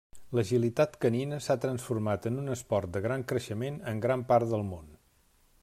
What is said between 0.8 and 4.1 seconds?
canina s'ha transformat en un esport de gran creixement en